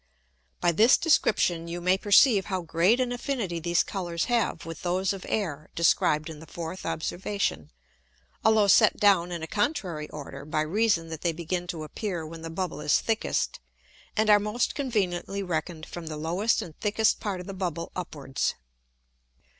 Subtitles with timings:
[0.61, 5.13] By this description you may perceive how great an affinity these Colours have with those
[5.13, 7.69] of Air described in the fourth Observation,
[8.43, 12.41] although set down in a contrary order, by reason that they begin to appear when
[12.41, 13.59] the Bubble is thickest,
[14.17, 18.55] and are most conveniently reckon'd from the lowest and thickest part of the Bubble upwards.